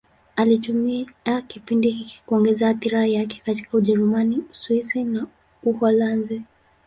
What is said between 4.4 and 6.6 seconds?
Uswisi na Uholanzi.